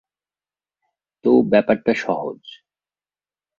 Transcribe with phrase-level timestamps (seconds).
[1.25, 2.41] তো, ব্যাপারটা সহজ।